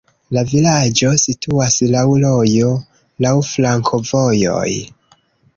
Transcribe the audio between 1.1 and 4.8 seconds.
situas laŭ rojo, laŭ flankovojoj.